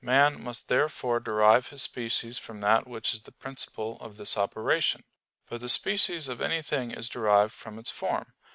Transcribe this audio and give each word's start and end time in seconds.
Man 0.03 0.43
must 0.43 0.67
therefore 0.67 1.19
derive 1.19 1.67
his 1.67 1.83
species 1.83 2.39
from 2.39 2.59
that 2.61 2.87
which 2.87 3.13
is 3.13 3.21
the 3.21 3.31
principle 3.31 3.99
of 4.01 4.17
this 4.17 4.35
operation. 4.35 5.03
But 5.47 5.61
the 5.61 5.69
species 5.69 6.27
of 6.27 6.41
anything 6.41 6.89
is 6.89 7.07
derived 7.07 7.53
from 7.53 7.77
its 7.77 7.91
form. 7.91 8.33